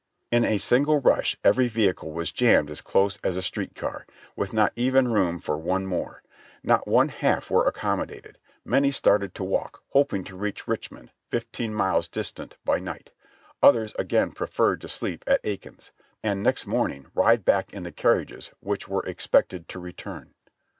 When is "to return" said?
19.67-20.33